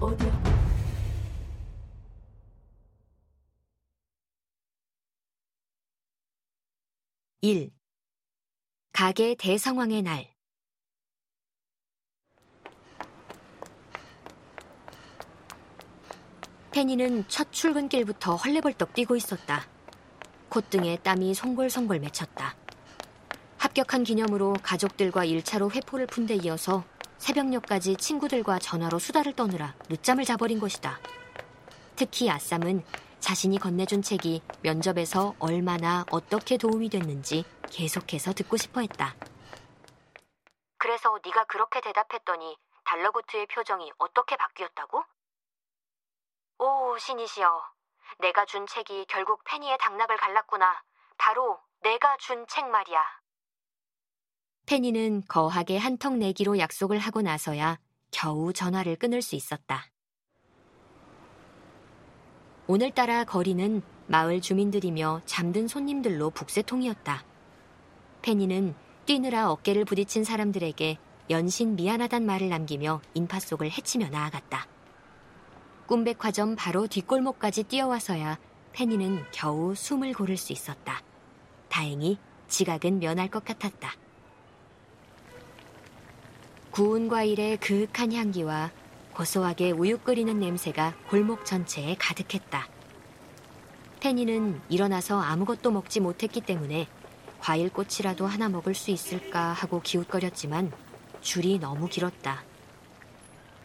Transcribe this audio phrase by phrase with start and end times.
[0.00, 0.42] 어디야?
[7.40, 7.70] 1.
[8.92, 10.32] 가게 대성황의 날
[16.70, 19.66] 페니는 첫 출근길부터 헐레벌떡 뛰고 있었다.
[20.48, 22.56] 콧등에 땀이 송골송골 맺혔다.
[23.58, 26.84] 합격한 기념으로 가족들과 1차로 회포를 푼 데 이어서
[27.18, 30.98] 새벽녘까지 친구들과 전화로 수다를 떠느라 늦잠을 자버린 것이다.
[31.96, 32.84] 특히 아쌈은
[33.20, 39.14] 자신이 건네준 책이 면접에서 얼마나 어떻게 도움이 됐는지 계속해서 듣고 싶어 했다.
[40.78, 45.04] 그래서 네가 그렇게 대답했더니 달러구트의 표정이 어떻게 바뀌었다고?
[46.58, 47.62] 오, 신이시여.
[48.20, 50.82] 내가 준 책이 결국 페니의 당락을 갈랐구나.
[51.18, 53.04] 바로 내가 준 책 말이야.
[54.68, 57.78] 페니는 거하게 한턱 내기로 약속을 하고 나서야
[58.10, 59.86] 겨우 전화를 끊을 수 있었다.
[62.66, 67.24] 오늘따라 거리는 마을 주민들이며 잠든 손님들로 북새통이었다.
[68.20, 68.74] 페니는
[69.06, 70.98] 뛰느라 어깨를 부딪힌 사람들에게
[71.30, 74.68] 연신 미안하단 말을 남기며 인파 속을 헤치며 나아갔다.
[75.86, 78.38] 꿈백화점 바로 뒷골목까지 뛰어와서야
[78.72, 81.02] 페니는 겨우 숨을 고를 수 있었다.
[81.70, 84.07] 다행히 지각은 면할 것 같았다.
[86.78, 88.70] 구운 과일의 그윽한 향기와
[89.12, 92.68] 고소하게 우유 끓이는 냄새가 골목 전체에 가득했다.
[93.98, 96.86] 페니는 일어나서 아무것도 먹지 못했기 때문에
[97.40, 100.70] 과일꽃이라도 하나 먹을 수 있을까 하고 기웃거렸지만
[101.20, 102.44] 줄이 너무 길었다.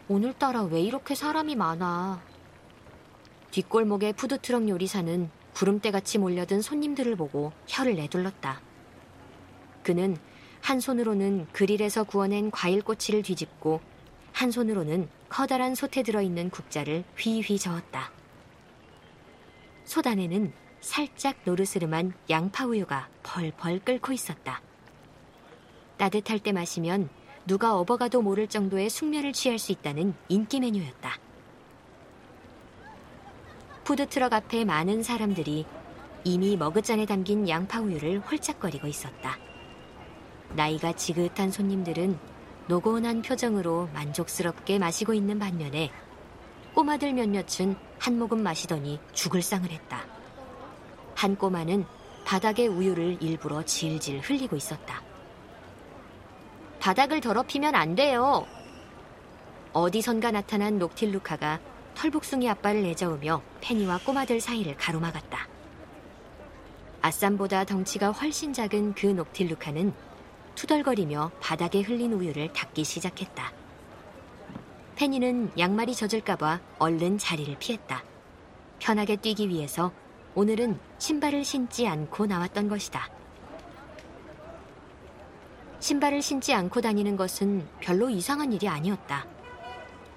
[0.08, 2.20] 오늘따라 왜 이렇게 사람이 많아?
[3.52, 8.60] 뒷골목의 푸드트럭 요리사는 구름대같이 몰려든 손님들을 보고 혀를 내둘렀다.
[9.84, 10.16] 그는
[10.64, 13.82] 한 손으로는 그릴에서 구워낸 과일 꼬치를 뒤집고
[14.32, 18.10] 한 손으로는 커다란 솥에 들어있는 국자를 휘휘 저었다.
[19.84, 24.62] 솥 안에는 살짝 노르스름한 양파우유가 벌벌 끓고 있었다.
[25.98, 27.10] 따뜻할 때 마시면
[27.46, 31.18] 누가 업어가도 모를 정도의 숙면을 취할 수 있다는 인기 메뉴였다.
[33.84, 35.66] 푸드트럭 앞에 많은 사람들이
[36.24, 39.36] 이미 머그잔에 담긴 양파우유를 홀짝거리고 있었다.
[40.52, 42.18] 나이가 지긋한 손님들은
[42.68, 45.90] 노곤한 표정으로 만족스럽게 마시고 있는 반면에
[46.74, 50.04] 꼬마들 몇몇은 한 모금 마시더니 죽을 상을 했다.
[51.14, 51.84] 한 꼬마는
[52.24, 55.02] 바닥에 우유를 일부러 질질 흘리고 있었다.
[56.80, 58.46] 바닥을 더럽히면 안 돼요.
[59.72, 61.60] 어디선가 나타난 녹틸루카가
[61.94, 65.48] 털북숭이 아빠를 내저으며 페니와 꼬마들 사이를 가로막았다.
[67.02, 69.92] 아쌈보다 덩치가 훨씬 작은 그 녹틸루카는
[70.54, 73.52] 투덜거리며 바닥에 흘린 우유를 닦기 시작했다.
[74.96, 78.02] 페니는 양말이 젖을까봐 얼른 자리를 피했다.
[78.78, 79.92] 편하게 뛰기 위해서
[80.34, 83.08] 오늘은 신발을 신지 않고 나왔던 것이다.
[85.80, 89.26] 신발을 신지 않고 다니는 것은 별로 이상한 일이 아니었다.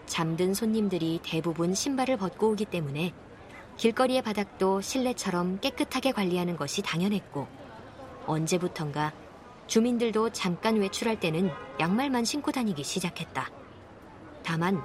[0.06, 3.14] 잠든 손님들이 대부분 신발을 벗고 오기 때문에
[3.76, 7.48] 길거리의 바닥도 실내처럼 깨끗하게 관리하는 것이 당연했고
[8.26, 9.14] 언제부턴가
[9.68, 13.50] 주민들도 잠깐 외출할 때는 양말만 신고 다니기 시작했다.
[14.44, 14.82] 다만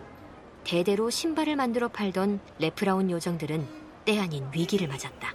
[0.64, 3.66] 대대로 신발을 만들어 팔던 레프라운 요정들은
[4.04, 5.34] 때 아닌 위기를 맞았다.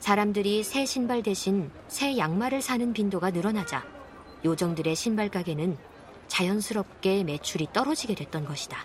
[0.00, 3.84] 사람들이 새 신발 대신 새 양말을 사는 빈도가 늘어나자
[4.44, 5.78] 요정들의 신발 가게는
[6.26, 8.84] 자연스럽게 매출이 떨어지게 됐던 것이다.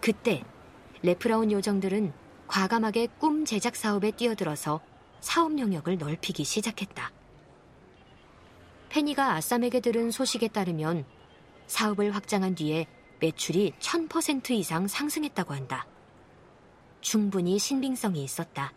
[0.00, 0.42] 그때
[1.02, 2.12] 레프라운 요정들은
[2.46, 4.80] 과감하게 꿈 제작 사업에 뛰어들어서
[5.20, 7.12] 사업 영역을 넓히기 시작했다.
[8.92, 11.06] 페니가 아쌈에게 들은 소식에 따르면
[11.66, 12.86] 사업을 확장한 뒤에
[13.20, 15.86] 매출이 1000% 이상 상승했다고 한다.
[17.00, 18.74] 충분히 신빙성이 있었다.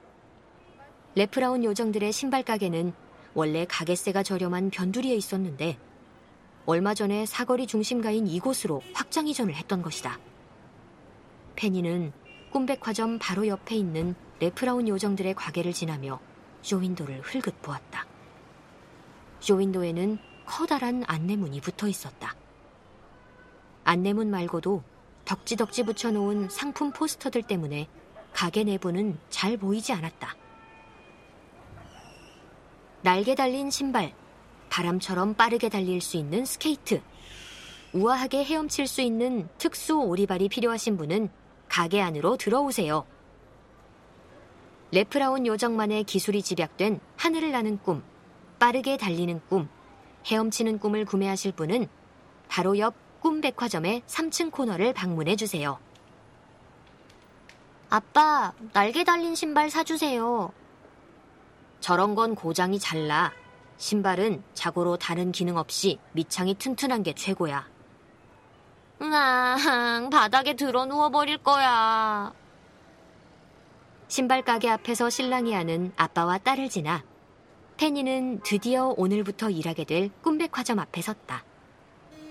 [1.15, 2.93] 레프라운 요정들의 신발 가게는
[3.33, 5.77] 원래 가게세가 저렴한 변두리에 있었는데
[6.65, 10.17] 얼마 전에 사거리 중심가인 이곳으로 확장 이전을 했던 것이다.
[11.57, 12.13] 페니는
[12.51, 16.21] 꿈백화점 바로 옆에 있는 레프라운 요정들의 가게를 지나며
[16.61, 18.04] 쇼윈도를 흘긋 보았다.
[19.39, 22.35] 쇼윈도에는 커다란 안내문이 붙어 있었다.
[23.83, 24.83] 안내문 말고도
[25.25, 27.87] 덕지덕지 붙여놓은 상품 포스터들 때문에
[28.33, 30.35] 가게 내부는 잘 보이지 않았다.
[33.01, 34.13] 날개 달린 신발,
[34.69, 37.01] 바람처럼 빠르게 달릴 수 있는 스케이트,
[37.93, 41.29] 우아하게 헤엄칠 수 있는 특수 오리발이 필요하신 분은
[41.69, 43.05] 가게 안으로 들어오세요.
[44.91, 48.03] 레프라혼 요정만의 기술이 집약된 하늘을 나는 꿈,
[48.59, 49.69] 빠르게 달리는 꿈,
[50.25, 51.87] 헤엄치는 꿈을 구매하실 분은
[52.47, 55.79] 바로 옆 꿈백화점의 3층 코너를 방문해 주세요.
[57.89, 60.51] 아빠, 날개 달린 신발 사주세요.
[61.79, 63.31] 저런 건 고장이 잘 나.
[63.77, 67.67] 신발은 자고로 다른 기능 없이 밑창이 튼튼한 게 최고야.
[69.01, 72.33] 으앙, 바닥에 들어 누워버릴 거야.
[74.07, 77.03] 신발 가게 앞에서 신랑이 하는 아빠와 딸을 지나
[77.77, 81.43] 페니는 드디어 오늘부터 일하게 될 꿈백화점 앞에 섰다.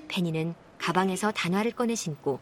[0.08, 2.40] 페니는 가방에서 단화를 꺼내 신고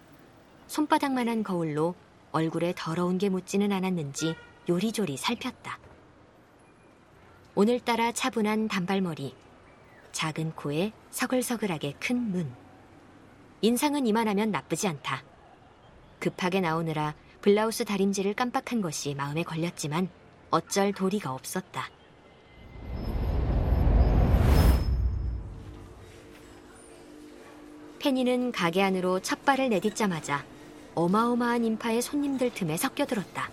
[0.69, 1.97] 손바닥만한 거울로
[2.31, 4.37] 얼굴에 더러운 게 묻지는 않았는지
[4.69, 5.79] 요리조리 살폈다.
[7.57, 9.35] 오늘따라 차분한 단발머리,
[10.13, 12.55] 작은 코에 서글서글하게 큰 눈.
[13.63, 15.25] 인상은 이만하면 나쁘지 않다.
[16.21, 20.09] 급하게 나오느라 블라우스 다림질을 깜빡한 것이 마음에 걸렸지만
[20.51, 21.91] 어쩔 도리가 없었다.
[28.03, 30.45] 페니는 가게 안으로 첫 발을 내딛자마자
[30.97, 33.49] 어마어마한 인파의 손님들 틈에 섞여들었다.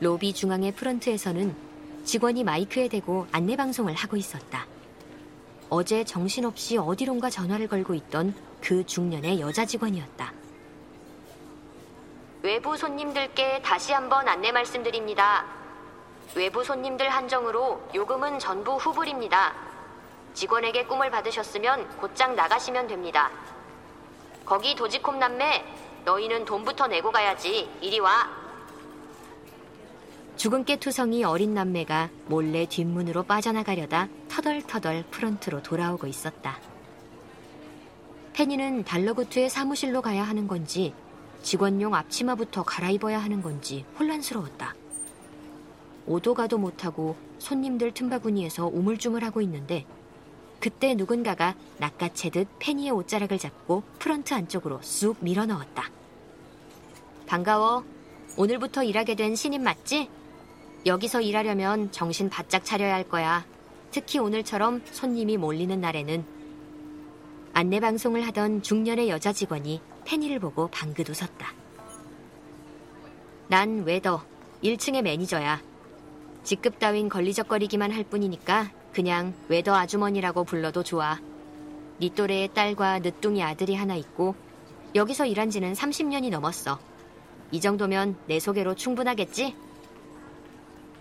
[0.00, 1.54] 로비 중앙의 프런트에서는
[2.02, 4.66] 직원이 마이크에 대고 안내 방송을 하고 있었다.
[5.70, 10.32] 어제 정신없이 어디론가 전화를 걸고 있던 그 중년의 여자 직원이었다.
[12.42, 15.46] 외부 손님들께 다시 한번 안내 말씀드립니다.
[16.34, 19.73] 외부 손님들 한정으로 요금은 전부 후불입니다.
[20.34, 23.30] 직원에게 꿈을 받으셨으면 곧장 나가시면 됩니다.
[24.44, 25.64] 거기 도지콤 남매,
[26.04, 27.68] 너희는 돈부터 내고 가야지.
[27.80, 28.28] 이리 와.
[30.36, 36.58] 죽은 깨투성이 어린 남매가 몰래 뒷문으로 빠져나가려다 터덜터덜 프런트로 돌아오고 있었다.
[38.34, 40.92] 페니는 달러구트의 사무실로 가야 하는 건지
[41.42, 44.74] 직원용 앞치마부터 갈아입어야 하는 건지 혼란스러웠다.
[46.06, 49.86] 오도 가도 못하고 손님들 틈바구니에서 우물쭈물하고 있는데
[50.64, 55.90] 그때 누군가가 낚아채듯 페니의 옷자락을 잡고 프런트 안쪽으로 쑥 밀어 넣었다.
[57.26, 57.84] 반가워.
[58.38, 60.08] 오늘부터 일하게 된 신입 맞지?
[60.86, 63.44] 여기서 일하려면 정신 바짝 차려야 할 거야.
[63.90, 66.24] 특히 오늘처럼 손님이 몰리는 날에는
[67.52, 71.52] 안내 방송을 하던 중년의 여자 직원이 페니를 보고 방긋 웃었다.
[73.48, 74.24] 난 웨더,
[74.62, 75.60] 1층의 매니저야.
[76.42, 81.18] 직급 따윈 걸리적거리기만 할 뿐이니까 그냥 웨더 아주머니라고 불러도 좋아.
[82.00, 84.36] 니 또래의 딸과 늦둥이 아들이 하나 있고
[84.94, 86.78] 여기서 일한 지는 30년이 넘었어.
[87.50, 89.56] 이 정도면 내 소개로 충분하겠지?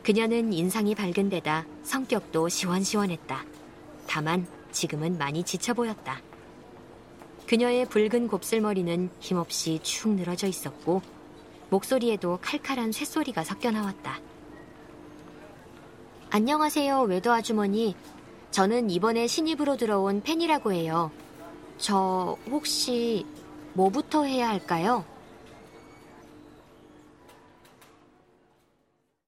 [0.01, 3.45] 그녀는 인상이 밝은 데다 성격도 시원시원했다.
[4.07, 6.19] 다만 지금은 많이 지쳐 보였다.
[7.47, 11.01] 그녀의 붉은 곱슬머리는 힘없이 축 늘어져 있었고
[11.69, 14.19] 목소리에도 칼칼한 쇳소리가 섞여 나왔다.
[16.35, 17.95] 안녕하세요, 외도 아주머니.
[18.49, 21.11] 저는 이번에 신입으로 들어온 팬이라고 해요.
[21.77, 23.23] 저 혹시
[23.73, 25.05] 뭐부터 해야 할까요?